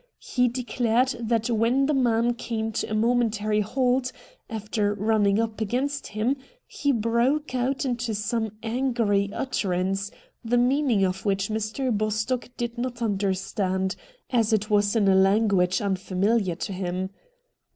[0.17, 4.11] He declared that when the man came to a momentary halt,
[4.49, 10.09] after running up against him, he broke out into some angry utterance,
[10.43, 11.95] the meaning of which Mr.
[11.95, 13.95] Bostock did not understand,
[14.31, 17.11] as it was in a language unfamihar to him.